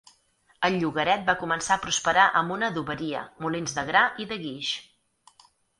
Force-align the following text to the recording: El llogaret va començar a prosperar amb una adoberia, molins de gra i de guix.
El 0.69 0.77
llogaret 0.83 1.27
va 1.27 1.35
començar 1.43 1.77
a 1.77 1.83
prosperar 1.85 2.25
amb 2.41 2.57
una 2.57 2.73
adoberia, 2.75 3.23
molins 3.47 3.79
de 3.79 3.89
gra 3.93 4.07
i 4.27 4.31
de 4.35 4.45
guix. 4.49 4.77